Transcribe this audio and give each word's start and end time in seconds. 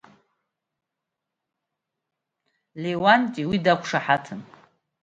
Леуанти 2.81 3.41
уи 3.49 3.57
диқәшаҳаҭын. 3.63 4.41